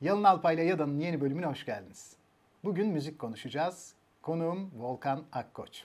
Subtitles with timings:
[0.00, 2.16] Yalın Alpay ile Yada'nın yeni bölümüne hoş geldiniz.
[2.64, 3.94] Bugün müzik konuşacağız.
[4.22, 5.84] Konuğum Volkan Akkoç.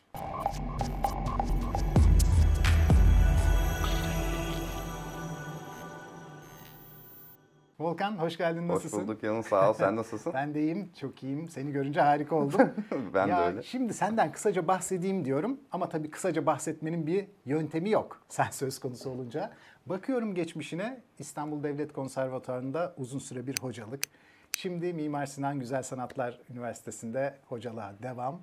[7.80, 8.98] Volkan hoş geldin nasılsın?
[8.98, 10.34] Hoş bulduk Yalın sağ ol sen nasılsın?
[10.34, 11.50] ben de iyiyim çok iyiyim.
[11.50, 12.74] Seni görünce harika oldum.
[13.14, 13.64] ben ya, de öyle.
[13.64, 19.10] Şimdi senden kısaca bahsedeyim diyorum ama tabii kısaca bahsetmenin bir yöntemi yok sen söz konusu
[19.10, 19.52] olunca.
[19.86, 24.04] Bakıyorum geçmişine İstanbul Devlet Konservatuarı'nda uzun süre bir hocalık.
[24.52, 28.42] Şimdi Mimar Sinan Güzel Sanatlar Üniversitesi'nde hocalığa devam.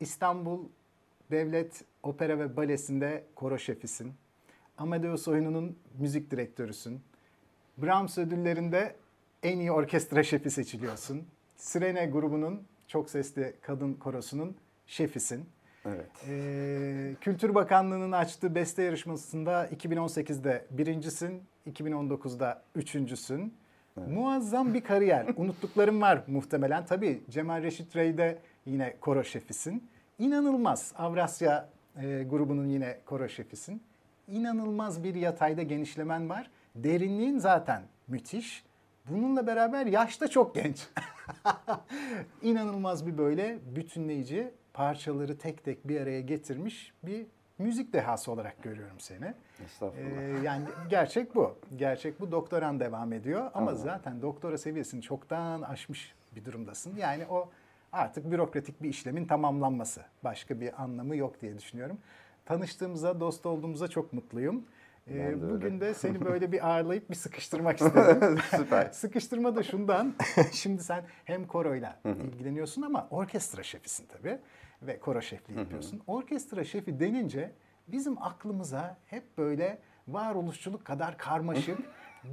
[0.00, 0.64] İstanbul
[1.30, 4.12] Devlet Opera ve Balesi'nde koro şefisin.
[4.78, 7.00] Amadeus Oyunu'nun müzik direktörüsün.
[7.76, 8.96] Brahms ödüllerinde
[9.42, 11.26] en iyi orkestra şefi seçiliyorsun.
[11.56, 14.56] Sirene grubunun çok sesli kadın korosunun
[14.86, 15.48] şefisin.
[15.86, 16.10] Evet.
[16.28, 23.54] Ee, Kültür Bakanlığı'nın açtığı beste yarışmasında 2018'de birincisin, 2019'da üçüncüsün.
[23.98, 24.08] Evet.
[24.08, 25.26] Muazzam bir kariyer.
[25.36, 26.86] Unuttuklarım var muhtemelen.
[26.86, 29.88] Tabii Cemal Reşit Rey'de yine koro şefisin.
[30.18, 30.92] İnanılmaz.
[30.98, 31.68] Avrasya
[32.02, 33.82] e, grubunun yine koro şefisin.
[34.28, 36.50] İnanılmaz bir yatayda genişlemen var.
[36.74, 38.64] Derinliğin zaten müthiş.
[39.10, 40.88] Bununla beraber yaşta çok genç.
[42.42, 47.26] İnanılmaz bir böyle bütünleyici parçaları tek tek bir araya getirmiş bir
[47.58, 49.34] müzik dehası olarak görüyorum seni.
[49.64, 50.22] Estağfurullah.
[50.22, 51.58] Ee, yani gerçek bu.
[51.76, 52.32] Gerçek bu.
[52.32, 53.78] Doktoran devam ediyor ama Allah.
[53.78, 56.96] zaten doktora seviyesini çoktan aşmış bir durumdasın.
[56.96, 57.50] Yani o
[57.92, 60.02] artık bürokratik bir işlemin tamamlanması.
[60.24, 61.98] Başka bir anlamı yok diye düşünüyorum.
[62.44, 64.64] Tanıştığımıza, dost olduğumuza çok mutluyum.
[65.10, 65.80] Ee, bugün öyle.
[65.80, 68.38] de seni böyle bir ağırlayıp bir sıkıştırmak istedim.
[68.56, 68.88] Süper.
[68.92, 70.14] Sıkıştırma da şundan.
[70.52, 74.38] Şimdi sen hem koroyla ilgileniyorsun ama orkestra şefisin tabii
[74.82, 76.00] ve koro şefliği yapıyorsun.
[76.06, 77.52] Orkestra şefi denince
[77.88, 79.78] bizim aklımıza hep böyle
[80.08, 81.78] varoluşçuluk kadar karmaşık,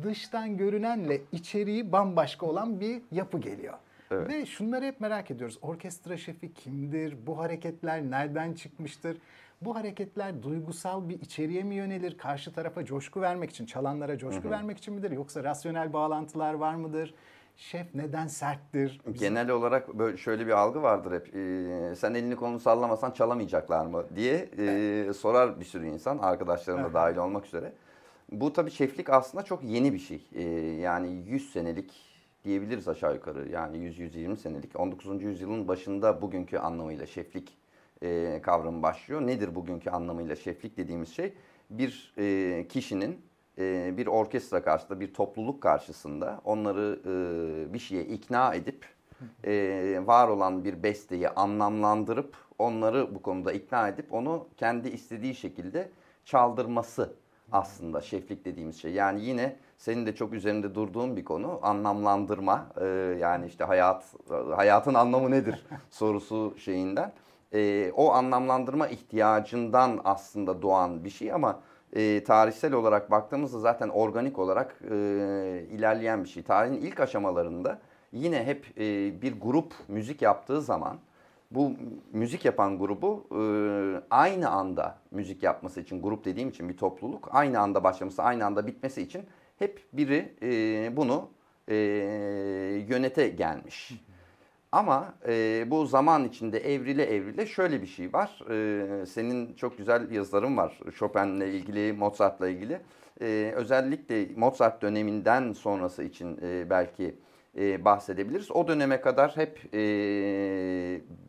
[0.03, 3.73] dıştan görünenle içeriği bambaşka olan bir yapı geliyor.
[4.11, 4.29] Evet.
[4.29, 5.57] Ve şunları hep merak ediyoruz.
[5.61, 7.27] Orkestra şefi kimdir?
[7.27, 9.17] Bu hareketler nereden çıkmıştır?
[9.61, 12.17] Bu hareketler duygusal bir içeriğe mi yönelir?
[12.17, 14.51] Karşı tarafa coşku vermek için, çalanlara coşku hı hı.
[14.51, 15.11] vermek için midir?
[15.11, 17.13] Yoksa rasyonel bağlantılar var mıdır?
[17.57, 19.01] Şef neden serttir?
[19.07, 19.27] Bizim...
[19.27, 21.35] Genel olarak böyle şöyle bir algı vardır hep.
[21.35, 26.83] Ee, sen elini kolunu sallamasan çalamayacaklar mı diye e, sorar bir sürü insan, arkadaşlarım da
[26.83, 26.93] evet.
[26.93, 27.73] dahil olmak üzere.
[28.31, 30.27] Bu tabii şeflik aslında çok yeni bir şey.
[30.33, 30.43] Ee,
[30.81, 31.91] yani 100 senelik
[32.43, 33.49] diyebiliriz aşağı yukarı.
[33.49, 34.79] Yani 100-120 senelik.
[34.79, 35.21] 19.
[35.21, 37.57] yüzyılın başında bugünkü anlamıyla şeflik
[38.05, 39.21] e, kavramı başlıyor.
[39.21, 41.33] Nedir bugünkü anlamıyla şeflik dediğimiz şey?
[41.69, 43.21] Bir e, kişinin
[43.57, 48.85] e, bir orkestra karşısında, bir topluluk karşısında onları e, bir şeye ikna edip
[49.43, 55.89] e, var olan bir besteyi anlamlandırıp onları bu konuda ikna edip onu kendi istediği şekilde
[56.25, 57.13] çaldırması
[57.51, 58.93] aslında şeflik dediğimiz şey.
[58.93, 62.67] Yani yine senin de çok üzerinde durduğun bir konu anlamlandırma.
[62.81, 62.85] E,
[63.19, 64.05] yani işte hayat
[64.55, 67.13] hayatın anlamı nedir sorusu şeyinden
[67.55, 71.59] e, o anlamlandırma ihtiyacından aslında doğan bir şey ama
[71.93, 74.95] e, tarihsel olarak baktığımızda zaten organik olarak e,
[75.71, 76.43] ilerleyen bir şey.
[76.43, 77.79] Tarihin ilk aşamalarında
[78.11, 78.81] yine hep e,
[79.21, 80.97] bir grup müzik yaptığı zaman
[81.51, 81.71] bu
[82.11, 83.41] müzik yapan grubu e,
[84.09, 88.67] aynı anda müzik yapması için grup dediğim için bir topluluk aynı anda başlaması aynı anda
[88.67, 89.21] bitmesi için
[89.59, 91.29] hep biri e, bunu
[91.67, 91.75] e,
[92.89, 93.93] yönete gelmiş.
[94.75, 98.41] Ama e, bu zaman içinde evrile evrile şöyle bir şey var.
[98.51, 102.81] E, senin çok güzel yazıların var Chopin'le ilgili, Mozart'la ilgili.
[103.21, 107.15] E, özellikle Mozart döneminden sonrası için e, belki
[107.57, 108.51] e, bahsedebiliriz.
[108.51, 109.79] O döneme kadar hep e,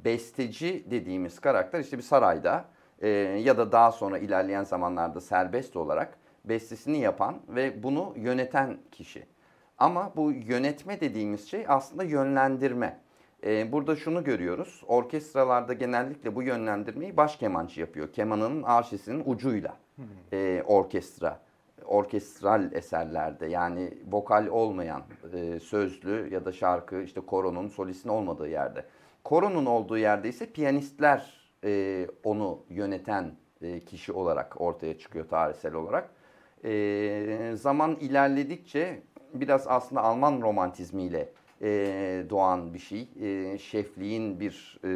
[0.05, 2.65] besteci dediğimiz karakter işte bir sarayda
[3.01, 9.27] e, ya da daha sonra ilerleyen zamanlarda serbest olarak bestesini yapan ve bunu yöneten kişi.
[9.79, 13.06] Ama bu yönetme dediğimiz şey aslında yönlendirme.
[13.45, 14.83] Ee, burada şunu görüyoruz.
[14.87, 18.13] Orkestralarda genellikle bu yönlendirmeyi baş kemancı yapıyor.
[18.13, 19.77] Kemanının arşesinin ucuyla
[20.33, 21.41] e, orkestra,
[21.85, 25.03] orkestral eserlerde yani vokal olmayan
[25.33, 28.85] e, sözlü ya da şarkı işte koronun solistin olmadığı yerde.
[29.25, 33.33] Koronun olduğu yerde ise piyanistler e, onu yöneten
[33.63, 36.11] e, kişi olarak ortaya çıkıyor tarihsel olarak.
[36.65, 39.03] E, zaman ilerledikçe
[39.35, 41.33] biraz aslında Alman romantizmiyle
[41.63, 43.09] e, doğan bir şey.
[43.21, 44.89] E, şefliğin bir e,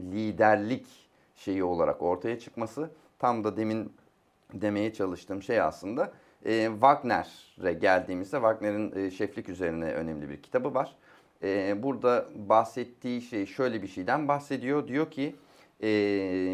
[0.00, 0.86] liderlik
[1.36, 2.90] şeyi olarak ortaya çıkması.
[3.18, 3.92] Tam da demin
[4.54, 6.12] demeye çalıştığım şey aslında
[6.44, 10.96] e, Wagner'e geldiğimizde Wagner'in e, şeflik üzerine önemli bir kitabı var.
[11.42, 14.88] E, burada bahsettiği şey şöyle bir şeyden bahsediyor.
[14.88, 15.36] Diyor ki
[15.82, 15.88] e,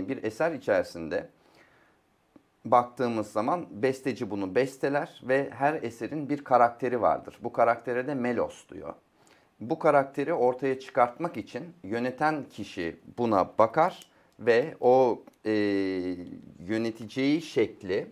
[0.09, 1.29] bir eser içerisinde
[2.71, 7.39] baktığımız zaman besteci bunu besteler ve her eserin bir karakteri vardır.
[7.43, 8.95] Bu karaktere de melos diyor.
[9.61, 14.11] Bu karakteri ortaya çıkartmak için yöneten kişi buna bakar
[14.41, 15.53] ve o e,
[16.59, 18.07] yöneteceği şekli,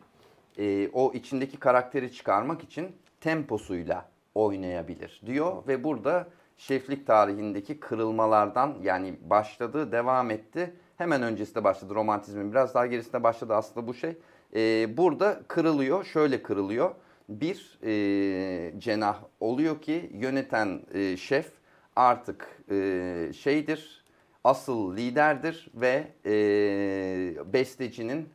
[0.58, 9.14] e, o içindeki karakteri çıkarmak için temposuyla oynayabilir diyor ve burada şeflik tarihindeki kırılmalardan yani
[9.22, 10.74] başladı, devam etti.
[10.96, 14.16] Hemen öncesinde başladı romantizmin biraz daha gerisinde başladı aslında bu şey.
[14.54, 16.94] Ee, burada kırılıyor, şöyle kırılıyor.
[17.28, 21.52] Bir e, cenah oluyor ki yöneten e, şef
[21.96, 24.04] artık e, şeydir,
[24.44, 28.28] asıl liderdir ve e, bestecinin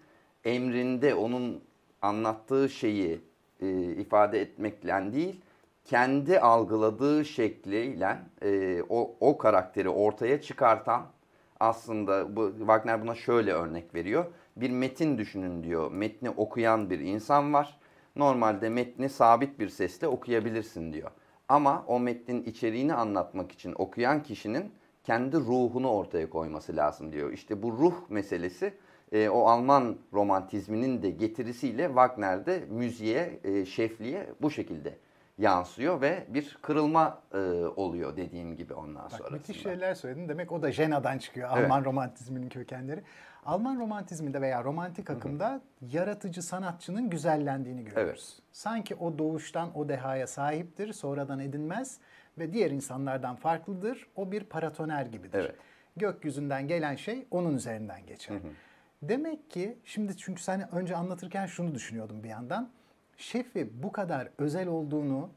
[0.45, 1.63] emrinde onun
[2.01, 3.21] anlattığı şeyi
[3.61, 5.41] e, ifade etmekle değil,
[5.85, 11.05] kendi algıladığı şekliyle e, o, o karakteri ortaya çıkartan
[11.59, 14.25] aslında bu Wagner buna şöyle örnek veriyor.
[14.55, 15.91] Bir metin düşünün diyor.
[15.91, 17.79] Metni okuyan bir insan var.
[18.15, 21.11] Normalde metni sabit bir sesle okuyabilirsin diyor.
[21.47, 24.71] Ama o metnin içeriğini anlatmak için okuyan kişinin
[25.03, 27.31] kendi ruhunu ortaya koyması lazım diyor.
[27.31, 28.73] İşte bu ruh meselesi
[29.11, 34.97] e, o Alman romantizminin de getirisiyle Wagner'de müziğe, e, şefliğe bu şekilde
[35.41, 37.37] yansıyor ve bir kırılma e,
[37.75, 39.29] oluyor dediğim gibi ondan sonra.
[39.29, 40.29] Müthiş şeyler söyledin.
[40.29, 41.63] Demek o da Jena'dan çıkıyor evet.
[41.63, 43.03] Alman romantizminin kökenleri.
[43.45, 45.61] Alman romantizminde veya romantik akımda hı hı.
[45.91, 48.33] yaratıcı sanatçının güzellendiğini görüyoruz.
[48.37, 48.43] Evet.
[48.51, 51.99] Sanki o doğuştan o dehaya sahiptir, sonradan edinmez
[52.37, 54.07] ve diğer insanlardan farklıdır.
[54.15, 55.39] O bir paratoner gibidir.
[55.39, 55.55] Evet.
[55.97, 58.35] Gökyüzünden gelen şey onun üzerinden geçer.
[58.35, 58.51] Hı hı.
[59.01, 62.69] Demek ki şimdi çünkü sen önce anlatırken şunu düşünüyordum bir yandan
[63.21, 65.29] şefi bu kadar özel olduğunu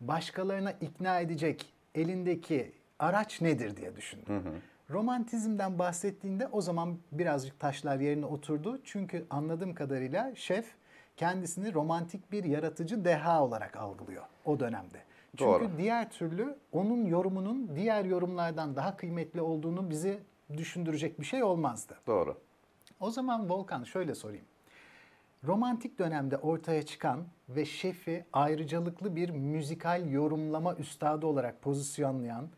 [0.00, 4.34] başkalarına ikna edecek elindeki araç nedir diye düşündüm.
[4.34, 4.52] Hı hı.
[4.90, 8.80] Romantizmden bahsettiğinde o zaman birazcık taşlar yerine oturdu.
[8.84, 10.74] Çünkü anladığım kadarıyla şef
[11.16, 15.02] kendisini romantik bir yaratıcı deha olarak algılıyor o dönemde.
[15.36, 15.70] Çünkü Doğru.
[15.78, 20.18] diğer türlü onun yorumunun diğer yorumlardan daha kıymetli olduğunu bizi
[20.56, 21.96] düşündürecek bir şey olmazdı.
[22.06, 22.36] Doğru.
[23.00, 24.44] O zaman Volkan şöyle sorayım.
[25.46, 32.48] Romantik dönemde ortaya çıkan ve şefi ayrıcalıklı bir müzikal yorumlama üstadı olarak pozisyonlayan,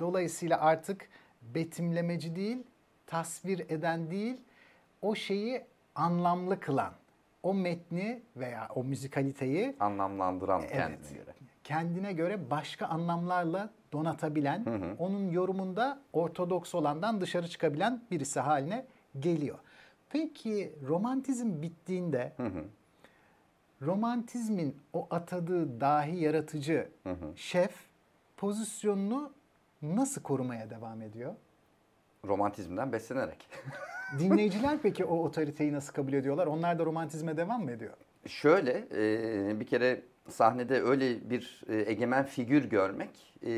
[0.00, 1.08] dolayısıyla artık
[1.42, 2.62] betimlemeci değil,
[3.06, 4.40] tasvir eden değil,
[5.02, 6.92] o şeyi anlamlı kılan,
[7.42, 11.34] o metni veya o müzikaliteyi anlamlandıran evet, kendine göre.
[11.64, 14.94] Kendine göre başka anlamlarla donatabilen, hı hı.
[14.98, 18.86] onun yorumunda ortodoks olandan dışarı çıkabilen birisi haline
[19.20, 19.58] geliyor.
[20.12, 22.64] Peki romantizm bittiğinde hı hı.
[23.82, 27.32] romantizmin o atadığı dahi yaratıcı hı hı.
[27.36, 27.74] şef
[28.36, 29.32] pozisyonunu
[29.82, 31.34] nasıl korumaya devam ediyor?
[32.26, 33.48] Romantizmden beslenerek.
[34.18, 36.46] Dinleyiciler peki o otoriteyi nasıl kabul ediyorlar?
[36.46, 37.94] Onlar da romantizme devam mı ediyor?
[38.26, 43.52] Şöyle e, bir kere sahnede öyle bir e, egemen figür görmek e,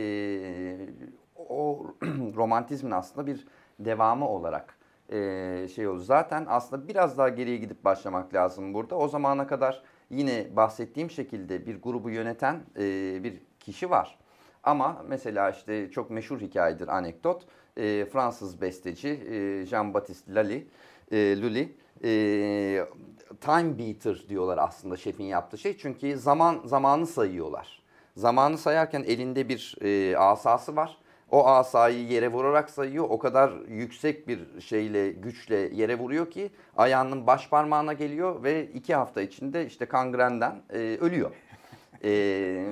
[1.37, 1.87] o
[2.37, 3.47] romantizmin aslında bir
[3.79, 4.79] devamı olarak
[5.13, 6.01] e, şey olur.
[6.01, 8.97] Zaten aslında biraz daha geriye gidip başlamak lazım burada.
[8.97, 14.19] O zamana kadar yine bahsettiğim şekilde bir grubu yöneten e, bir kişi var.
[14.63, 17.47] Ama mesela işte çok meşhur hikayedir anekdot.
[17.77, 19.09] E, Fransız besteci
[19.71, 20.67] Jean-Baptiste Lully,
[21.13, 21.73] e, Lully
[22.05, 22.87] e,
[23.41, 25.77] time beater diyorlar aslında şefin yaptığı şey.
[25.77, 27.83] Çünkü zaman zamanı sayıyorlar.
[28.17, 30.99] Zamanı sayarken elinde bir e, asası var
[31.35, 33.07] o asayı yere vurarak sayıyor.
[33.09, 38.95] O kadar yüksek bir şeyle, güçle yere vuruyor ki ayağının baş parmağına geliyor ve iki
[38.95, 41.31] hafta içinde işte kangrenden e, ölüyor.
[42.05, 42.11] E,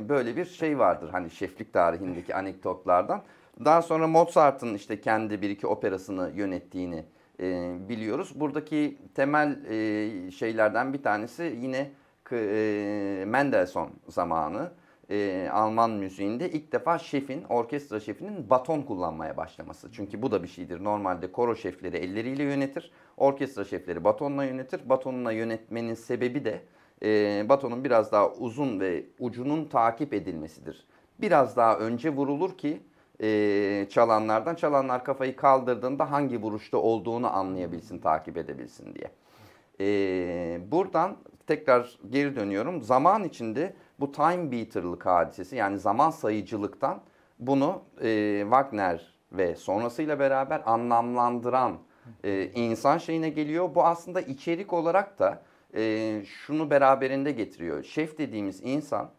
[0.08, 3.22] böyle bir şey vardır hani şeflik tarihindeki anekdotlardan.
[3.64, 7.04] Daha sonra Mozart'ın işte kendi bir iki operasını yönettiğini
[7.40, 8.32] e, biliyoruz.
[8.34, 11.90] Buradaki temel e, şeylerden bir tanesi yine
[12.32, 14.70] e, Mendelssohn zamanı
[15.12, 19.88] e, Alman müziğinde ilk defa şefin, orkestra şefinin baton kullanmaya başlaması.
[19.92, 20.84] Çünkü bu da bir şeydir.
[20.84, 22.90] Normalde koro şefleri elleriyle yönetir.
[23.16, 24.88] Orkestra şefleri batonla yönetir.
[24.88, 26.60] Batonla yönetmenin sebebi de
[27.02, 30.86] e, batonun biraz daha uzun ve ucunun takip edilmesidir.
[31.20, 32.80] Biraz daha önce vurulur ki
[33.22, 39.10] e, çalanlardan çalanlar kafayı kaldırdığında hangi vuruşta olduğunu anlayabilsin, takip edebilsin diye.
[39.80, 41.16] E, buradan
[41.46, 42.82] tekrar geri dönüyorum.
[42.82, 47.00] Zaman içinde bu time beater'lık hadisesi yani zaman sayıcılıktan
[47.38, 51.78] bunu e, Wagner ve sonrasıyla beraber anlamlandıran
[52.24, 53.74] e, insan şeyine geliyor.
[53.74, 55.42] Bu aslında içerik olarak da
[55.74, 57.82] e, şunu beraberinde getiriyor.
[57.82, 59.10] Şef dediğimiz insan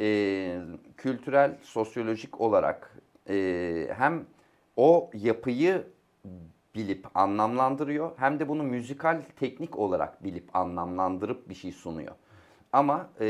[0.00, 0.58] e,
[0.96, 2.96] kültürel, sosyolojik olarak
[3.28, 4.26] e, hem
[4.76, 5.86] o yapıyı
[6.74, 12.14] bilip anlamlandırıyor hem de bunu müzikal teknik olarak bilip anlamlandırıp bir şey sunuyor.
[12.72, 13.26] Ama e,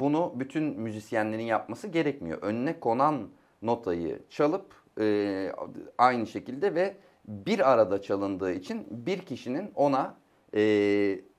[0.00, 2.42] bunu bütün müzisyenlerin yapması gerekmiyor.
[2.42, 3.28] Önüne konan
[3.62, 5.52] notayı çalıp e,
[5.98, 6.96] aynı şekilde ve
[7.28, 10.14] bir arada çalındığı için bir kişinin ona
[10.54, 10.60] e,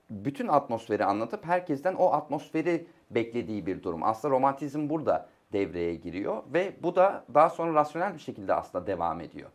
[0.09, 4.03] bütün atmosferi anlatıp herkesten o atmosferi beklediği bir durum.
[4.03, 9.21] Aslında romantizm burada devreye giriyor ve bu da daha sonra rasyonel bir şekilde aslında devam
[9.21, 9.49] ediyor.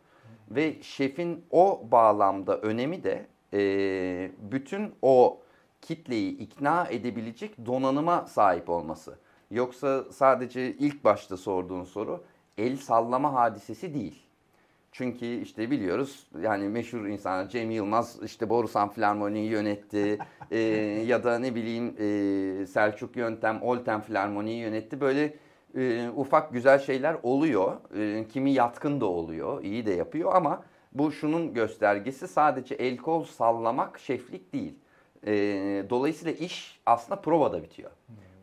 [0.49, 5.41] Ve şefin o bağlamda önemi de e, bütün o
[5.81, 9.17] kitleyi ikna edebilecek donanıma sahip olması.
[9.51, 12.23] Yoksa sadece ilk başta sorduğun soru
[12.57, 14.23] el sallama hadisesi değil.
[14.91, 20.17] Çünkü işte biliyoruz yani meşhur insanlar Cem Yılmaz işte Borusan Filarmoni'yi yönetti
[20.51, 20.59] e,
[21.07, 25.01] ya da ne bileyim e, Selçuk Yöntem Olten Filarmoni'yi yönetti.
[25.01, 25.33] Böyle
[25.75, 27.77] e, ufak güzel şeyler oluyor.
[27.97, 33.23] E, kimi yatkın da oluyor, iyi de yapıyor ama bu şunun göstergesi sadece el kol
[33.23, 34.75] sallamak şeflik değil.
[35.27, 35.33] E,
[35.89, 37.91] dolayısıyla iş aslında provada bitiyor.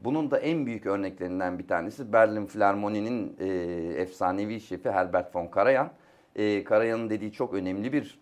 [0.05, 3.47] Bunun da en büyük örneklerinden bir tanesi Berlin Filarmoni'nin e,
[4.01, 5.91] efsanevi şefi Herbert von Karajan.
[6.37, 8.21] E, Karajan'ın dediği çok önemli bir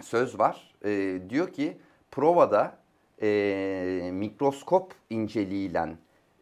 [0.00, 0.74] söz var.
[0.84, 1.76] E, diyor ki
[2.10, 2.78] provada
[3.22, 5.88] e, mikroskop inceliğiyle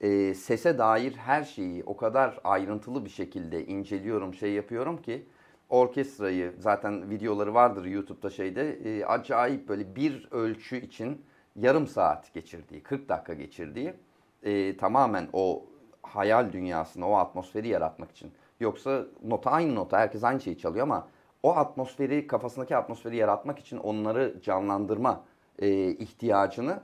[0.01, 5.27] e, sese dair her şeyi o kadar ayrıntılı bir şekilde inceliyorum, şey yapıyorum ki
[5.69, 11.23] orkestrayı zaten videoları vardır YouTube'da şeyde e, acayip böyle bir ölçü için
[11.57, 13.95] yarım saat geçirdiği, 40 dakika geçirdiği
[14.43, 15.65] e, tamamen o
[16.03, 18.33] hayal dünyasını, o atmosferi yaratmak için.
[18.61, 21.09] Yoksa nota aynı nota, herkes aynı şeyi çalıyor ama
[21.43, 25.25] o atmosferi, kafasındaki atmosferi yaratmak için onları canlandırma
[25.59, 26.81] e, ihtiyacını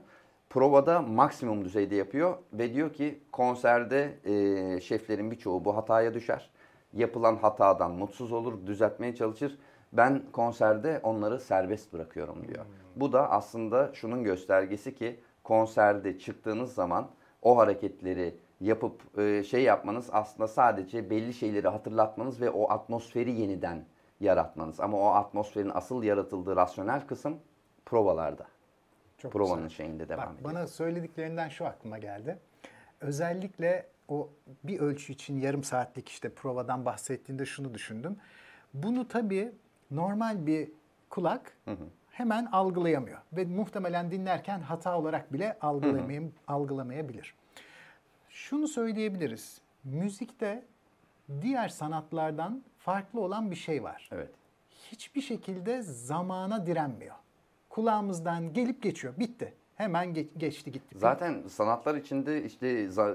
[0.49, 6.49] provada maksimum düzeyde yapıyor ve diyor ki konserde e, şeflerin birçoğu bu hataya düşer.
[6.93, 9.57] Yapılan hatadan mutsuz olur, düzeltmeye çalışır.
[9.97, 12.65] Ben konserde onları serbest bırakıyorum diyor.
[12.95, 17.09] Bu da aslında şunun göstergesi ki konserde çıktığınız zaman
[17.41, 23.85] o hareketleri yapıp e, şey yapmanız aslında sadece belli şeyleri hatırlatmanız ve o atmosferi yeniden
[24.19, 24.79] yaratmanız.
[24.79, 27.37] Ama o atmosferin asıl yaratıldığı rasyonel kısım
[27.85, 28.45] provalarda.
[29.17, 29.77] Çok Provanın güzel.
[29.77, 30.51] şeyinde devam Bak, ediyor.
[30.51, 32.37] Bana söylediklerinden şu aklıma geldi.
[33.01, 34.29] Özellikle o
[34.63, 38.17] bir ölçü için yarım saatlik işte provadan bahsettiğinde şunu düşündüm.
[38.73, 39.51] Bunu tabii
[39.91, 40.71] normal bir
[41.09, 41.57] kulak
[42.11, 47.35] hemen algılayamıyor ve muhtemelen dinlerken hata olarak bile algılamayam- algılamayabilir.
[48.29, 49.61] Şunu söyleyebiliriz.
[49.83, 50.65] Müzikte
[51.41, 54.29] diğer sanatlardan farklı olan bir şey var Evet.
[54.91, 57.15] hiçbir şekilde zamana direnmiyor.
[57.69, 59.13] Kulağımızdan gelip geçiyor.
[59.19, 59.53] Bitti.
[59.77, 60.97] Hemen ge- geçti gitti.
[60.99, 62.67] Zaten sanatlar içinde işte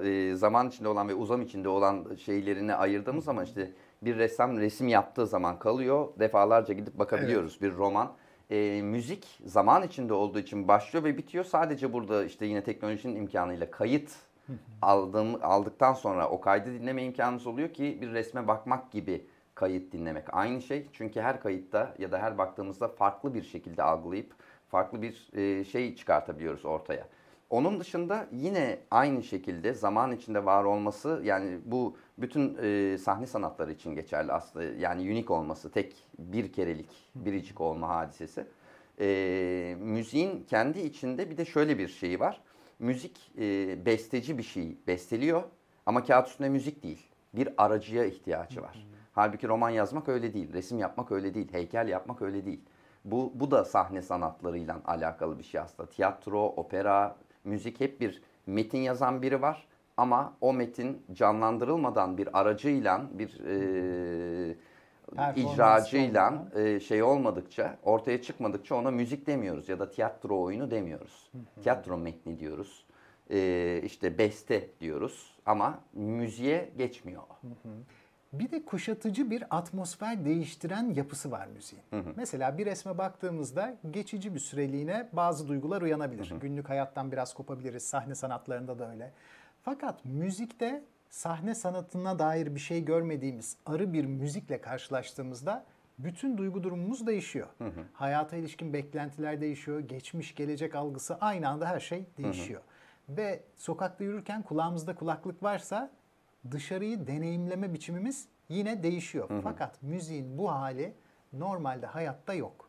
[0.04, 4.88] e, zaman içinde olan ve uzam içinde olan şeylerini ayırdığımız zaman işte bir ressam resim
[4.88, 6.09] yaptığı zaman kalıyor.
[6.19, 8.12] Defalarca gidip bakabiliyoruz bir roman.
[8.50, 11.45] E, müzik zaman içinde olduğu için başlıyor ve bitiyor.
[11.45, 14.11] Sadece burada işte yine teknolojinin imkanıyla kayıt
[14.83, 20.25] aldığım, aldıktan sonra o kaydı dinleme imkanımız oluyor ki bir resme bakmak gibi kayıt dinlemek.
[20.35, 24.35] Aynı şey çünkü her kayıtta ya da her baktığımızda farklı bir şekilde algılayıp
[24.73, 27.09] farklı bir e, şey çıkartabiliyoruz ortaya.
[27.50, 33.73] Onun dışında yine aynı şekilde zaman içinde var olması yani bu bütün e, sahne sanatları
[33.73, 34.64] için geçerli aslında.
[34.64, 38.47] Yani unique olması, tek bir kerelik, biricik olma hadisesi.
[39.00, 42.41] E, müziğin kendi içinde bir de şöyle bir şeyi var.
[42.79, 45.43] Müzik e, besteci bir şey besteliyor
[45.87, 47.07] ama kağıt üstünde müzik değil.
[47.35, 48.87] Bir aracıya ihtiyacı var.
[49.12, 52.61] Halbuki roman yazmak öyle değil, resim yapmak öyle değil, heykel yapmak öyle değil.
[53.05, 55.89] Bu, bu da sahne sanatlarıyla alakalı bir şey aslında.
[55.89, 59.67] Tiyatro, opera, müzik hep bir metin yazan biri var.
[59.97, 64.57] Ama o metin canlandırılmadan bir aracıyla, bir e,
[65.37, 71.31] icracıyla e, şey olmadıkça, ortaya çıkmadıkça ona müzik demiyoruz ya da tiyatro oyunu demiyoruz.
[71.63, 72.85] Tiyatro metni diyoruz.
[73.31, 77.23] E, işte beste diyoruz ama müziğe geçmiyor.
[77.23, 77.47] o.
[78.33, 81.85] Bir de kuşatıcı bir atmosfer değiştiren yapısı var müziğin.
[82.17, 86.35] Mesela bir resme baktığımızda geçici bir süreliğine bazı duygular uyanabilir.
[86.41, 87.83] Günlük hayattan biraz kopabiliriz.
[87.83, 89.12] Sahne sanatlarında da öyle.
[89.62, 95.65] Fakat müzikte sahne sanatına dair bir şey görmediğimiz arı bir müzikle karşılaştığımızda
[95.99, 97.49] bütün duygu durumumuz değişiyor.
[97.93, 99.81] Hayata ilişkin beklentiler değişiyor.
[99.81, 102.61] Geçmiş, gelecek algısı aynı anda her şey değişiyor.
[103.09, 105.91] Ve sokakta yürürken kulağımızda kulaklık varsa
[106.51, 109.31] dışarıyı deneyimleme biçimimiz yine değişiyor.
[109.43, 110.95] Fakat müziğin bu hali
[111.33, 112.69] normalde hayatta yok.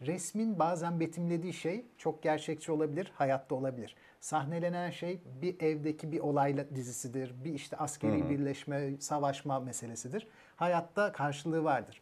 [0.00, 3.96] Resmin bazen betimlediği şey çok gerçekçi olabilir, hayatta olabilir.
[4.20, 10.26] Sahnelenen şey bir evdeki bir olayla dizisidir, bir işte askeri birleşme, savaşma meselesidir.
[10.56, 12.00] Hayatta karşılığı vardır.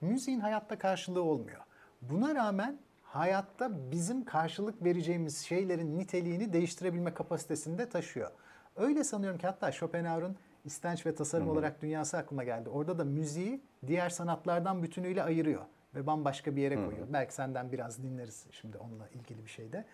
[0.00, 1.60] Müziğin hayatta karşılığı olmuyor.
[2.02, 8.30] Buna rağmen hayatta bizim karşılık vereceğimiz şeylerin niteliğini değiştirebilme kapasitesinde taşıyor.
[8.76, 11.52] Öyle sanıyorum ki hatta Schopenhauer'un istenç ve tasarım Hı-hı.
[11.52, 12.68] olarak dünyası aklıma geldi.
[12.68, 15.62] Orada da müziği diğer sanatlardan bütünüyle ayırıyor
[15.94, 16.86] ve bambaşka bir yere Hı-hı.
[16.86, 17.06] koyuyor.
[17.12, 19.84] Belki senden biraz dinleriz şimdi onunla ilgili bir şeyde.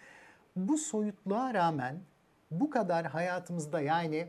[0.57, 2.01] Bu soyutluğa rağmen
[2.51, 4.29] bu kadar hayatımızda yani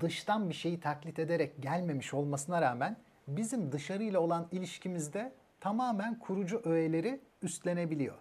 [0.00, 2.96] dıştan bir şeyi taklit ederek gelmemiş olmasına rağmen
[3.28, 8.14] bizim dışarıyla olan ilişkimizde tamamen kurucu öğeleri üstlenebiliyor.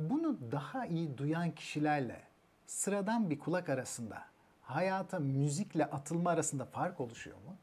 [0.00, 2.20] Bunu daha iyi duyan kişilerle
[2.66, 4.24] sıradan bir kulak arasında
[4.68, 7.56] hayata müzikle atılma arasında fark oluşuyor mu?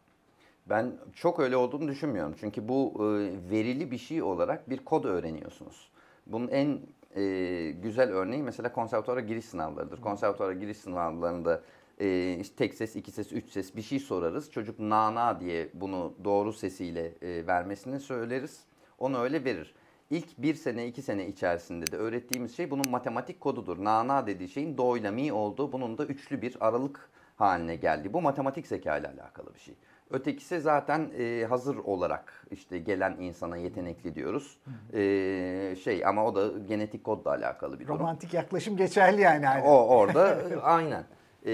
[0.69, 2.35] Ben çok öyle olduğunu düşünmüyorum.
[2.39, 3.03] Çünkü bu e,
[3.51, 5.89] verili bir şey olarak bir kod öğreniyorsunuz.
[6.27, 6.79] Bunun en
[7.15, 10.01] e, güzel örneği mesela konservatuara giriş sınavlarıdır.
[10.01, 11.61] Konservatuara giriş sınavlarında
[11.99, 14.51] e, işte tek ses, iki ses, üç ses bir şey sorarız.
[14.51, 18.63] Çocuk na na diye bunu doğru sesiyle e, vermesini söyleriz.
[18.99, 19.75] Onu öyle verir.
[20.09, 23.83] İlk bir sene, iki sene içerisinde de öğrettiğimiz şey bunun matematik kodudur.
[23.83, 28.13] Na na dediği şeyin do ile mi olduğu, bunun da üçlü bir aralık haline geldi.
[28.13, 29.75] Bu matematik zeka ile alakalı bir şey.
[30.09, 34.57] Ötekisi zaten e, hazır olarak işte gelen insana yetenekli diyoruz.
[34.93, 37.99] E, şey ama o da genetik kodla alakalı bir durum.
[37.99, 39.49] Romantik yaklaşım geçerli yani.
[39.49, 39.65] Aynen.
[39.65, 41.03] O orada aynen.
[41.45, 41.51] E,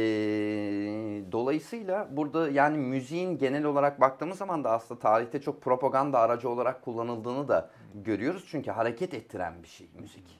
[1.32, 6.82] dolayısıyla burada yani müziğin genel olarak baktığımız zaman da aslında tarihte çok propaganda aracı olarak
[6.82, 8.46] kullanıldığını da görüyoruz.
[8.48, 10.40] Çünkü hareket ettiren bir şey müzik.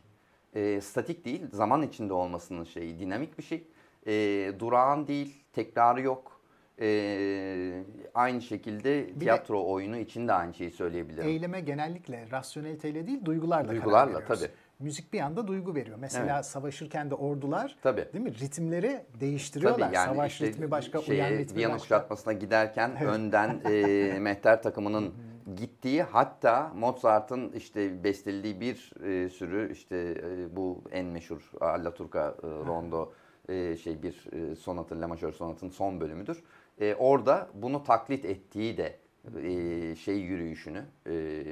[0.56, 3.68] E, statik değil, zaman içinde olmasının şeyi, dinamik bir şey.
[4.08, 4.14] E,
[4.60, 6.42] durağan değil, tekrarı yok.
[6.82, 11.28] E, aynı şekilde bir tiyatro de, oyunu için de aynı şeyi söyleyebilirim.
[11.28, 14.52] Eyleme genellikle rasyoneliteyle değil duygularla, duygularla tabii.
[14.82, 15.98] Müzik bir anda duygu veriyor.
[16.02, 16.46] Mesela evet.
[16.46, 18.08] savaşırken de ordular tabii.
[18.14, 18.40] değil mi?
[18.40, 19.86] Ritimleri değiştiriyorlar.
[19.86, 21.84] Tabii, yani Savaş işte ritmi başka, şeye, uyan ritmi Viyana başka.
[21.84, 23.14] kuşatmasına giderken evet.
[23.14, 25.14] önden e, mehter takımının
[25.56, 32.48] gittiği hatta Mozart'ın işte bestelediği bir e, sürü işte e, bu en meşhur Allaturka e,
[32.48, 33.14] rondo
[33.50, 36.44] e, şey bir e, sonatın La Majör sonatın son bölümüdür.
[36.82, 39.00] E, orada bunu taklit ettiği de
[39.44, 41.12] e, şey yürüyüşünü, e,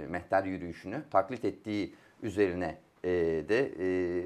[0.10, 3.10] mehter yürüyüşünü taklit ettiği üzerine e,
[3.50, 3.72] de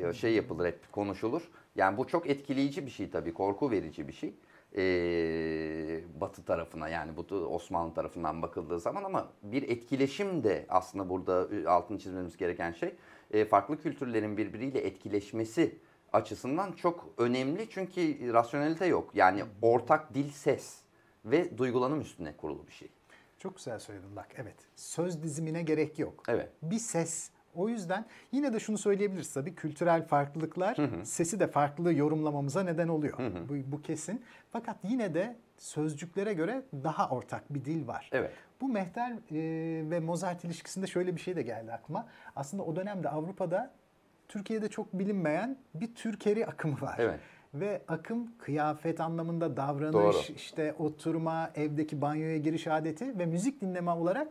[0.09, 1.41] e, şey yapılır hep konuşulur.
[1.75, 4.33] Yani bu çok etkileyici bir şey tabii, korku verici bir şey.
[4.77, 11.47] E, batı tarafına yani bu Osmanlı tarafından bakıldığı zaman ama bir etkileşim de aslında burada
[11.71, 12.95] altını çizmemiz gereken şey.
[13.31, 15.75] E, farklı kültürlerin birbiriyle etkileşmesi
[16.13, 19.12] açısından çok önemli çünkü rasyonelite yok.
[19.13, 20.79] Yani ortak dil ses
[21.25, 22.89] ve duygulanım üstüne kurulu bir şey.
[23.39, 24.55] Çok güzel söyledin bak evet.
[24.75, 26.23] Söz dizimine gerek yok.
[26.27, 26.49] Evet.
[26.62, 31.05] Bir ses o yüzden yine de şunu söyleyebiliriz tabii kültürel farklılıklar hı hı.
[31.05, 33.19] sesi de farklı yorumlamamıza neden oluyor.
[33.19, 33.49] Hı hı.
[33.49, 34.21] Bu, bu kesin.
[34.51, 38.09] Fakat yine de sözcüklere göre daha ortak bir dil var.
[38.11, 38.31] Evet.
[38.61, 42.07] Bu Mehter e, ve Mozart ilişkisinde şöyle bir şey de geldi aklıma.
[42.35, 43.71] Aslında o dönemde Avrupa'da
[44.27, 46.95] Türkiye'de çok bilinmeyen bir Türkeri akımı var.
[46.99, 47.19] Evet.
[47.53, 50.35] Ve akım kıyafet anlamında davranış, Doğru.
[50.35, 54.27] işte oturma, evdeki banyoya giriş adeti ve müzik dinleme olarak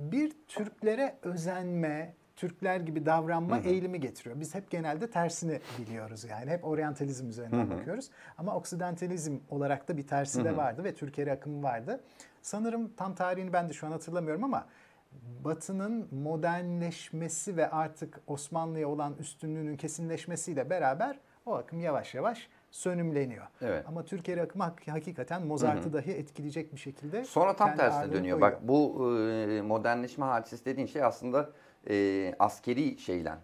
[0.00, 3.68] bir Türklere özenme, Türkler gibi davranma hı hı.
[3.68, 4.40] eğilimi getiriyor.
[4.40, 6.50] Biz hep genelde tersini biliyoruz yani.
[6.50, 7.78] Hep oryantalizm üzerinden hı hı.
[7.78, 8.10] bakıyoruz.
[8.38, 10.44] Ama oksidantalizm olarak da bir tersi hı hı.
[10.44, 12.00] de vardı ve Türkiye akımı vardı.
[12.42, 14.66] Sanırım tam tarihini ben de şu an hatırlamıyorum ama
[15.44, 23.46] Batı'nın modernleşmesi ve artık Osmanlı'ya olan üstünlüğünün kesinleşmesiyle beraber o akım yavaş yavaş sönümleniyor.
[23.62, 23.84] Evet.
[23.88, 27.24] Ama Türkiye akımı hakikaten Mozart'ı dahi etkileyecek bir şekilde.
[27.24, 28.40] Sonra tam tersine dönüyor.
[28.40, 28.40] Koyuyor.
[28.40, 31.50] Bak bu e, modernleşme hadisesi dediğin şey aslında
[31.90, 33.38] e, askeri şeylen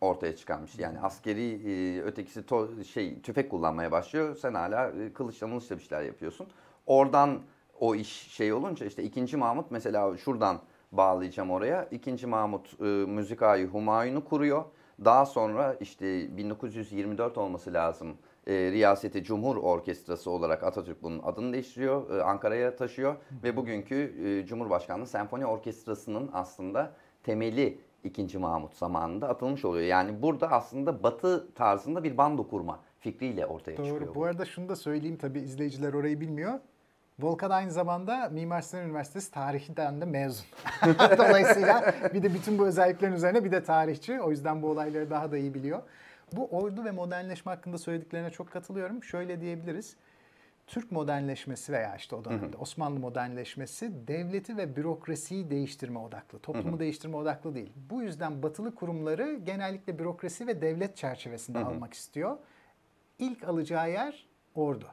[0.00, 0.78] ortaya çıkarmış.
[0.78, 4.36] Yani askeri e, ötekisi to, şey tüfek kullanmaya başlıyor.
[4.36, 6.46] Sen hala e, kılıçla mılıçla bir şeyler yapıyorsun.
[6.86, 7.40] Oradan
[7.80, 10.60] o iş şey olunca işte ikinci Mahmut mesela şuradan
[10.92, 11.88] bağlayacağım oraya.
[11.90, 14.64] İkinci Mahmut e, müzikayı Humayun'u kuruyor.
[15.04, 18.16] Daha sonra işte 1924 olması lazım.
[18.46, 22.10] E, Riyaseti Cumhur Orkestrası olarak Atatürk bunun adını değiştiriyor.
[22.10, 27.78] E, Ankara'ya taşıyor ve bugünkü e, Cumhurbaşkanlığı Senfoni Orkestrası'nın aslında temeli
[28.08, 28.38] 2.
[28.38, 29.86] Mahmut zamanında atılmış oluyor.
[29.86, 33.86] Yani burada aslında batı tarzında bir bando kurma fikriyle ortaya Doğru.
[33.86, 34.06] çıkıyor.
[34.06, 34.14] Doğru.
[34.14, 36.60] Bu arada şunu da söyleyeyim tabii izleyiciler orayı bilmiyor.
[37.18, 40.46] Volkan aynı zamanda Mimar Sinan Üniversitesi tarihinden de mezun.
[41.18, 44.20] Dolayısıyla bir de bütün bu özelliklerin üzerine bir de tarihçi.
[44.20, 45.82] O yüzden bu olayları daha da iyi biliyor.
[46.32, 49.02] Bu ordu ve modernleşme hakkında söylediklerine çok katılıyorum.
[49.04, 49.96] Şöyle diyebiliriz.
[50.68, 52.62] Türk modernleşmesi veya işte o dönemde hı hı.
[52.62, 56.80] Osmanlı modernleşmesi devleti ve bürokrasiyi değiştirme odaklı, toplumu hı hı.
[56.80, 57.72] değiştirme odaklı değil.
[57.90, 61.66] Bu yüzden batılı kurumları genellikle bürokrasi ve devlet çerçevesinde hı hı.
[61.66, 62.36] almak istiyor.
[63.18, 64.86] İlk alacağı yer ordu.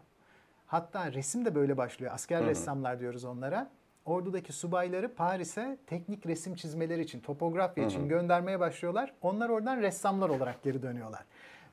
[0.66, 2.12] Hatta resim de böyle başlıyor.
[2.14, 2.50] Asker hı hı.
[2.50, 3.70] ressamlar diyoruz onlara.
[4.06, 9.14] ordudaki subayları Paris'e teknik resim çizmeleri için, topografya için göndermeye başlıyorlar.
[9.22, 11.26] Onlar oradan ressamlar olarak geri dönüyorlar.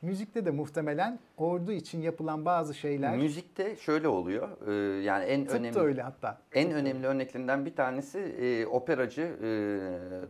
[0.02, 4.48] Müzikte de muhtemelen ordu için yapılan bazı şeyler Müzikte şöyle oluyor.
[4.68, 6.38] e, yani en tıp önemli öyle hatta.
[6.52, 9.48] En önemli örneklerinden bir tanesi e, operacı e,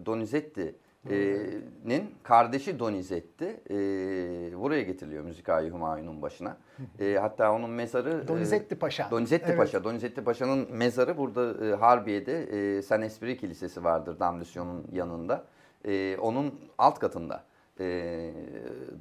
[0.07, 3.75] Donizetti'nin kardeşi Donizetti e,
[4.61, 6.57] buraya getiriliyor Müzikayı Humayun'un başına.
[7.01, 8.21] E, hatta onun mezarı...
[8.25, 9.09] e, Donizetti Paşa.
[9.11, 9.59] Donizetti Evet.
[9.59, 9.85] Paşa.
[9.85, 12.43] Donizetti Paşa'nın mezarı burada e, Harbiye'de
[12.79, 15.45] e, Saint Esprit Kilisesi vardır Damlüsyon'un yanında.
[15.85, 17.45] E, onun alt katında
[17.81, 17.85] e,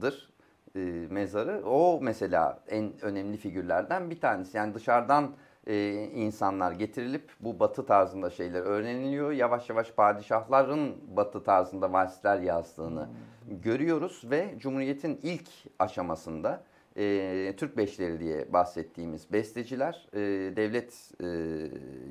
[0.02, 0.32] dır
[0.76, 0.80] e,
[1.10, 1.62] mezarı.
[1.66, 4.58] O mesela en önemli figürlerden bir tanesi.
[4.58, 5.32] Yani dışarıdan
[5.68, 9.32] e, insanlar getirilip bu batı tarzında şeyler öğreniliyor.
[9.32, 13.10] Yavaş yavaş padişahların batı tarzında valsler yazdığını
[13.50, 15.48] görüyoruz ve Cumhuriyet'in ilk
[15.80, 16.64] aşamasında
[16.98, 20.20] e, Türk Beşleri diye bahsettiğimiz besteciler e,
[20.56, 21.28] devlet e,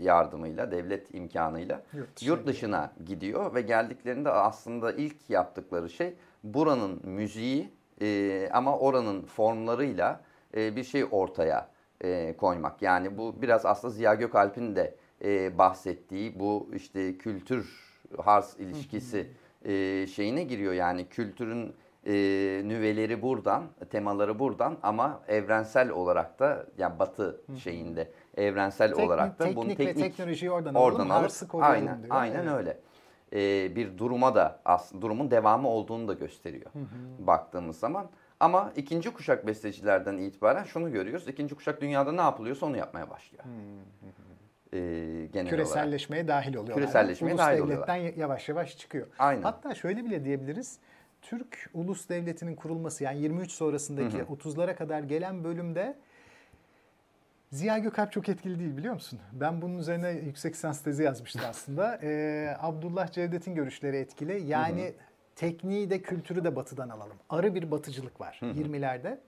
[0.04, 7.70] yardımıyla, devlet imkanıyla Yurt yurt dışına gidiyor ve geldiklerinde aslında ilk yaptıkları şey buranın müziği
[8.02, 10.20] e, ama oranın formlarıyla
[10.56, 11.68] e, bir şey ortaya
[12.04, 12.82] e, koymak.
[12.82, 17.90] Yani bu biraz aslında Ziya Gökalp'in de e, bahsettiği bu işte kültür
[18.24, 19.30] hars ilişkisi
[19.64, 20.72] e, şeyine giriyor.
[20.72, 21.74] Yani kültürün
[22.06, 22.12] e,
[22.64, 29.56] nüveleri buradan, temaları buradan ama evrensel olarak da yani batı şeyinde evrensel Teknik- olarak da
[29.56, 32.16] bunu teknik ve teknolojiyi oradan oradan alalım, alıp arsı koruyalım aynen, diyor.
[32.16, 32.76] aynen öyle.
[33.32, 36.70] Ee, bir duruma da aslında durumun devamı olduğunu da gösteriyor
[37.18, 38.10] baktığımız zaman.
[38.40, 41.28] Ama ikinci kuşak bestecilerden itibaren şunu görüyoruz.
[41.28, 43.44] İkinci kuşak dünyada ne yapılıyorsa onu yapmaya başlıyor.
[44.72, 45.50] Ee, genel olarak.
[45.50, 46.74] Küreselleşmeye dahil oluyorlar.
[46.74, 49.06] Küreselleşmeye Ulus dahil devletten yavaş yavaş çıkıyor.
[49.18, 49.42] Aynen.
[49.42, 50.78] Hatta şöyle bile diyebiliriz.
[51.22, 55.96] Türk ulus devletinin kurulması yani 23 sonrasındaki 30'lara kadar gelen bölümde
[57.52, 59.18] Ziya Gökalp çok etkili değil biliyor musun?
[59.32, 62.00] Ben bunun üzerine yüksek lisans tezi yazmıştım aslında.
[62.02, 64.46] Ee, Abdullah Cevdet'in görüşleri etkili.
[64.46, 64.92] Yani
[65.36, 67.16] tekniği de kültürü de batıdan alalım.
[67.30, 69.18] Arı bir batıcılık var 20'lerde.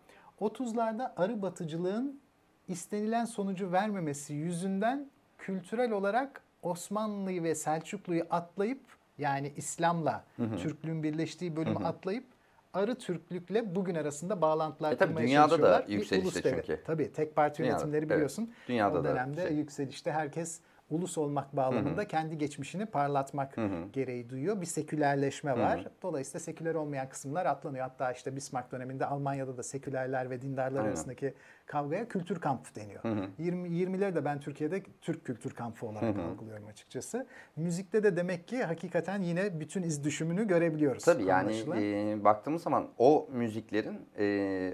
[0.41, 2.21] 30'larda arı batıcılığın
[2.69, 8.81] istenilen sonucu vermemesi yüzünden kültürel olarak Osmanlı'yı ve Selçuklu'yu atlayıp
[9.19, 10.25] yani İslam'la
[10.59, 12.25] Türklüğün birleştiği bölümü atlayıp
[12.73, 15.89] Arı Türklükle bugün arasında bağlantılar E tabii kurmaya dünyada da çalışıyorlar.
[15.89, 16.67] Bir yükselişte ulus devlet.
[16.67, 16.83] çünkü.
[16.85, 18.11] Tabii tek parti Dünyada, yönetimleri evet.
[18.11, 18.53] biliyorsun.
[18.69, 19.57] Dünyada o da dönemde şey.
[19.57, 20.61] yükselişte herkes
[20.92, 23.57] ulus olmak bağlamında kendi geçmişini parlatmak
[23.92, 24.61] gereği duyuyor.
[24.61, 25.87] Bir sekülerleşme var.
[26.02, 27.85] Dolayısıyla seküler olmayan kısımlar atlanıyor.
[27.85, 30.88] Hatta işte Bismarck döneminde Almanya'da da sekülerler ve dindarlar Aynen.
[30.88, 31.35] arasındaki
[31.66, 33.02] kavgaya kültür kampı deniyor.
[33.38, 37.26] 20 20'leri de ben Türkiye'de Türk kültür kampı olarak algılıyorum açıkçası.
[37.57, 41.05] Müzikte de demek ki hakikaten yine bütün iz düşümünü görebiliyoruz.
[41.05, 41.78] Tabii yani anlaşılan.
[41.83, 44.24] e, baktığımız zaman o müziklerin e,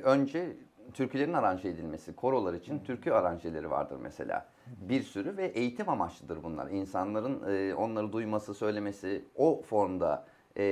[0.05, 0.57] önce
[0.99, 4.47] türkülerin aranje edilmesi, korolar için türkü aranjeleri vardır mesela.
[4.67, 6.71] Bir sürü ve eğitim amaçlıdır bunlar.
[6.71, 10.63] İnsanların e, onları duyması, söylemesi, o formda e,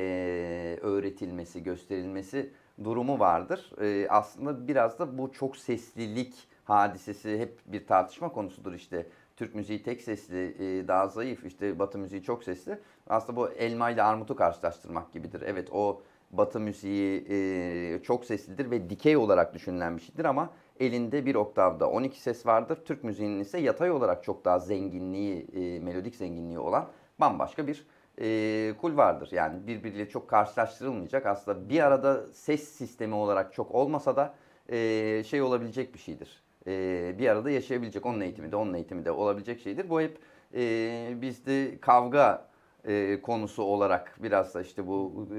[0.83, 2.53] öğretilmesi, gösterilmesi
[2.85, 3.73] durumu vardır.
[3.81, 6.35] E, aslında biraz da bu çok seslilik
[6.65, 9.07] hadisesi hep bir tartışma konusudur işte.
[9.37, 12.79] Türk müziği tek sesli, e, daha zayıf, işte Batı müziği çok sesli.
[13.07, 15.43] Aslında bu elma ile armutu karşılaştırmak gibidir.
[15.47, 21.91] Evet o Batı müziği e, çok seslidir ve dikey olarak düşünülen ama elinde bir oktavda
[21.91, 22.79] 12 ses vardır.
[22.85, 26.89] Türk müziğinin ise yatay olarak çok daha zenginliği, e, melodik zenginliği olan
[27.21, 27.87] bambaşka bir
[28.21, 29.29] e, kul vardır.
[29.33, 31.27] Yani birbiriyle çok karşılaştırılmayacak.
[31.27, 34.35] Aslında bir arada ses sistemi olarak çok olmasa da
[34.69, 36.43] e, şey olabilecek bir şeydir.
[36.67, 38.07] E, bir arada yaşayabilecek.
[38.07, 39.91] Onun eğitimi de onun eğitimi de olabilecek şeydir.
[39.91, 40.19] Bu hep
[40.55, 42.49] e, bizde kavga
[42.87, 45.39] e, konusu olarak biraz da işte bu e,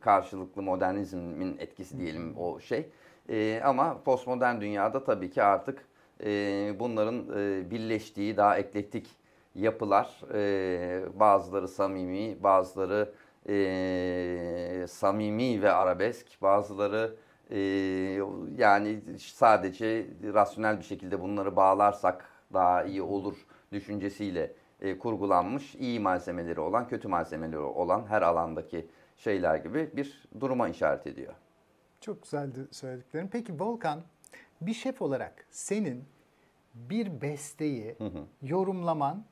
[0.00, 2.86] karşılıklı modernizmin etkisi diyelim o şey.
[3.28, 5.84] E, ama postmodern dünyada tabii ki artık
[6.24, 6.30] e,
[6.78, 9.06] bunların e, birleştiği daha eklektik
[9.54, 13.12] yapılar, e, bazıları samimi, bazıları
[13.48, 17.14] e, samimi ve arabesk, bazıları
[17.50, 17.58] e,
[18.56, 26.60] yani sadece rasyonel bir şekilde bunları bağlarsak daha iyi olur düşüncesiyle e, kurgulanmış iyi malzemeleri
[26.60, 31.34] olan, kötü malzemeleri olan her alandaki şeyler gibi bir duruma işaret ediyor.
[32.00, 33.28] Çok güzeldi söylediklerin.
[33.28, 34.02] Peki Volkan,
[34.60, 36.04] bir şef olarak senin
[36.74, 37.96] bir besteyi
[38.42, 39.24] yorumlaman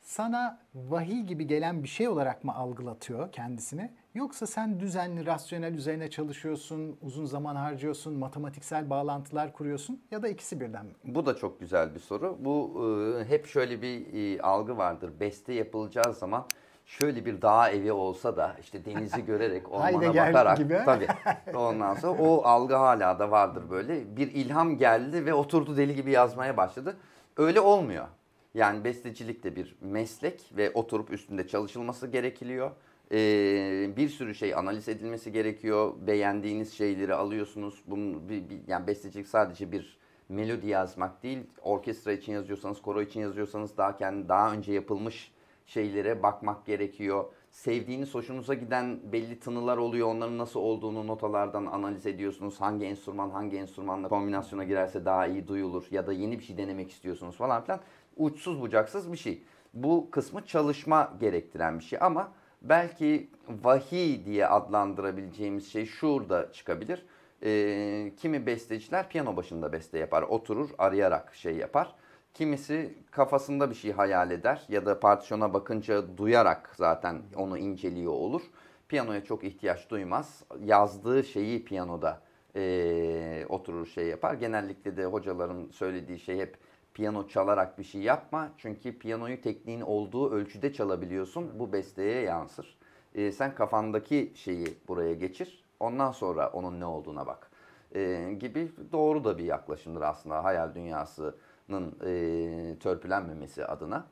[0.00, 3.92] sana vahiy gibi gelen bir şey olarak mı algılatıyor kendisini?
[4.14, 10.60] Yoksa sen düzenli, rasyonel üzerine çalışıyorsun, uzun zaman harcıyorsun, matematiksel bağlantılar kuruyorsun ya da ikisi
[10.60, 10.92] birden mi?
[11.04, 12.36] Bu da çok güzel bir soru.
[12.40, 12.82] Bu
[13.20, 15.12] e, hep şöyle bir e, algı vardır.
[15.20, 16.46] Beste yapılacağı zaman
[16.86, 20.78] şöyle bir dağ evi olsa da işte denizi görerek ormana bakarak gibi.
[20.84, 21.08] tabii
[21.56, 24.16] ondan sonra o algı hala da vardır böyle.
[24.16, 26.96] Bir ilham geldi ve oturdu deli gibi yazmaya başladı.
[27.36, 28.06] Öyle olmuyor.
[28.54, 32.70] Yani bestecilik de bir meslek ve oturup üstünde çalışılması gerekiliyor.
[33.12, 35.94] Ee, bir sürü şey analiz edilmesi gerekiyor.
[36.06, 37.82] Beğendiğiniz şeyleri alıyorsunuz.
[37.86, 41.38] Bunun bir, bir, yani bestecilik sadece bir melodi yazmak değil.
[41.62, 45.32] Orkestra için yazıyorsanız, koro için yazıyorsanız daha kendi daha önce yapılmış
[45.66, 47.24] şeylere bakmak gerekiyor.
[47.50, 50.08] Sevdiğiniz, hoşunuza giden belli tınılar oluyor.
[50.08, 52.60] Onların nasıl olduğunu notalardan analiz ediyorsunuz.
[52.60, 56.90] Hangi enstrüman hangi enstrümanla kombinasyona girerse daha iyi duyulur ya da yeni bir şey denemek
[56.90, 57.80] istiyorsunuz falan filan.
[58.16, 59.42] Uçsuz bucaksız bir şey.
[59.74, 67.06] Bu kısmı çalışma gerektiren bir şey ama belki vahiy diye adlandırabileceğimiz şey şurada çıkabilir.
[67.42, 71.94] Ee, kimi besteciler piyano başında beste yapar, oturur arayarak şey yapar.
[72.34, 78.42] Kimisi kafasında bir şey hayal eder ya da partisyona bakınca duyarak zaten onu inceliyor olur.
[78.88, 80.44] Piyanoya çok ihtiyaç duymaz.
[80.64, 82.20] Yazdığı şeyi piyanoda
[82.56, 84.34] e, oturur şey yapar.
[84.34, 86.56] Genellikle de hocaların söylediği şey hep
[87.00, 88.48] piyano çalarak bir şey yapma.
[88.58, 91.58] Çünkü piyanoyu tekniğin olduğu ölçüde çalabiliyorsun.
[91.58, 92.78] Bu besteye yansır.
[93.14, 95.64] E, sen kafandaki şeyi buraya geçir.
[95.80, 97.50] Ondan sonra onun ne olduğuna bak.
[97.94, 104.06] E, gibi doğru da bir yaklaşımdır aslında hayal dünyasının e, törpülenmemesi adına.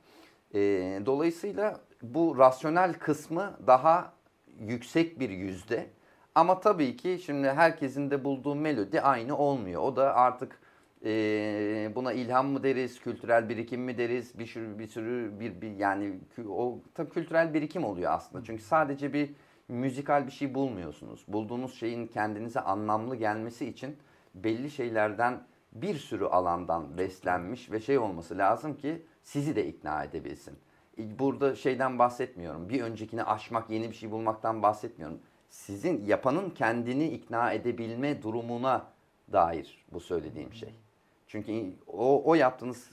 [0.55, 0.61] E,
[1.07, 4.13] dolayısıyla bu rasyonel kısmı daha
[4.61, 5.87] yüksek bir yüzde.
[6.35, 9.83] Ama tabii ki şimdi herkesin de bulduğu melodi aynı olmuyor.
[9.83, 10.61] O da artık
[11.05, 15.71] e, buna ilham mı deriz, kültürel birikim mi deriz, bir sürü bir sürü bir, bir
[15.71, 18.45] yani o tabii kültürel birikim oluyor aslında.
[18.45, 19.31] Çünkü sadece bir
[19.69, 21.25] müzikal bir şey bulmuyorsunuz.
[21.29, 23.97] Bulduğunuz şeyin kendinize anlamlı gelmesi için
[24.35, 30.59] belli şeylerden bir sürü alandan beslenmiş ve şey olması lazım ki sizi de ikna edebilsin.
[30.99, 32.69] Burada şeyden bahsetmiyorum.
[32.69, 35.19] Bir öncekini aşmak, yeni bir şey bulmaktan bahsetmiyorum.
[35.51, 38.87] Sizin yapanın kendini ikna edebilme durumuna
[39.33, 40.88] dair bu söylediğim şey.
[41.29, 42.91] Çünkü o, o yaptığınız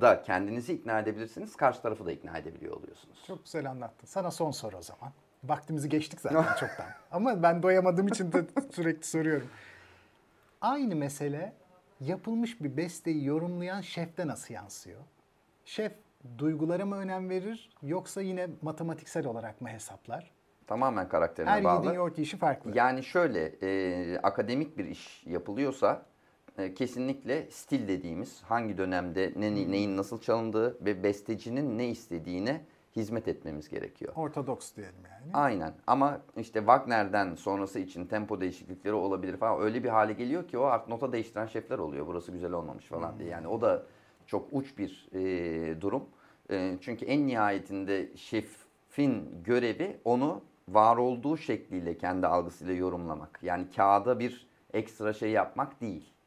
[0.00, 3.24] da kendinizi ikna edebilirsiniz, karşı tarafı da ikna edebiliyor oluyorsunuz.
[3.26, 4.06] Çok güzel anlattın.
[4.06, 5.12] Sana son soru o zaman.
[5.44, 6.86] Vaktimizi geçtik zaten çoktan.
[7.10, 9.48] Ama ben doyamadığım için de sürekli soruyorum.
[10.60, 11.52] Aynı mesele
[12.00, 15.00] yapılmış bir besteyi yorumlayan şefte nasıl yansıyor?
[15.64, 15.92] Şef
[16.38, 20.30] duygulara mı önem verir yoksa yine matematiksel olarak mı hesaplar?
[20.66, 21.76] Tamamen karakterine Her bağlı.
[21.76, 22.70] yediğin yoğurt işi farklı.
[22.74, 26.02] Yani şöyle e, akademik bir iş yapılıyorsa
[26.58, 32.60] e, kesinlikle stil dediğimiz hangi dönemde ne, neyin nasıl çalındığı ve bestecinin ne istediğine
[32.96, 34.12] hizmet etmemiz gerekiyor.
[34.16, 35.30] Ortodoks diyelim yani.
[35.34, 40.58] Aynen ama işte Wagner'den sonrası için tempo değişiklikleri olabilir falan öyle bir hale geliyor ki
[40.58, 42.06] o artık nota değiştiren şefler oluyor.
[42.06, 43.28] Burası güzel olmamış falan diye.
[43.28, 43.82] Yani o da
[44.26, 46.04] çok uç bir e, durum.
[46.50, 53.40] E, çünkü en nihayetinde şefin görevi onu var olduğu şekliyle kendi algısıyla yorumlamak.
[53.42, 56.17] Yani kağıda bir ekstra şey yapmak değil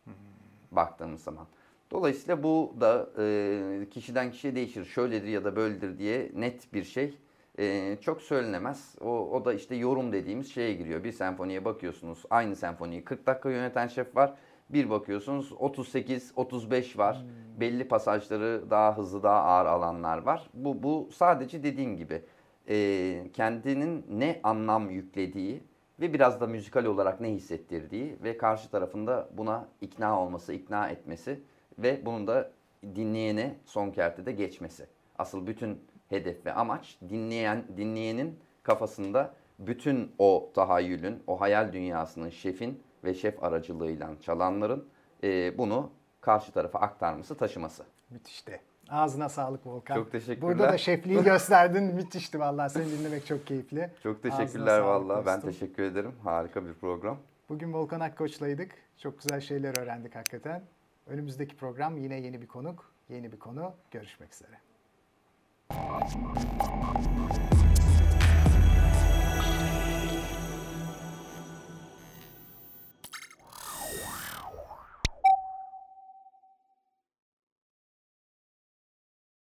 [0.72, 1.48] baktığımız zaman.
[1.92, 4.86] Dolayısıyla bu da e, kişiden kişiye değişir.
[4.86, 7.18] Şöyledir ya da böyledir diye net bir şey
[7.60, 8.96] e, çok söylenemez.
[9.02, 11.04] O, o da işte yorum dediğimiz şeye giriyor.
[11.04, 14.34] Bir senfoniye bakıyorsunuz aynı senfoniyi 40 dakika yöneten şef var.
[14.70, 17.26] Bir bakıyorsunuz 38-35 var.
[17.60, 20.50] Belli pasajları daha hızlı daha ağır alanlar var.
[20.54, 22.22] Bu, bu sadece dediğim gibi
[22.70, 25.64] e, kendinin ne anlam yüklediği
[26.02, 31.40] ve biraz da müzikal olarak ne hissettirdiği ve karşı tarafında buna ikna olması, ikna etmesi
[31.78, 32.52] ve bunun da
[32.96, 34.88] dinleyene son kertede geçmesi.
[35.18, 42.84] Asıl bütün hedef ve amaç dinleyen dinleyenin kafasında bütün o tahayyülün, o hayal dünyasının şefin
[43.04, 44.86] ve şef aracılığıyla çalanların
[45.24, 45.90] e, bunu
[46.22, 47.84] karşı tarafa aktarması, taşıması.
[48.10, 48.71] Müthişti.
[48.92, 49.96] Ağzına sağlık Volkan.
[49.96, 50.42] Çok teşekkürler.
[50.42, 51.84] Burada da şefliği gösterdin.
[51.96, 52.70] Müthişti vallahi.
[52.70, 53.92] Seni dinlemek çok keyifli.
[54.04, 55.26] Çok teşekkürler vallahi.
[55.26, 56.12] Ben teşekkür ederim.
[56.24, 57.18] Harika bir program.
[57.50, 58.72] Bugün Volkan Akkoç'laydık.
[58.98, 60.64] Çok güzel şeyler öğrendik hakikaten.
[61.08, 63.74] Önümüzdeki program yine yeni bir konuk, yeni bir konu.
[63.92, 64.58] Görüşmek üzere.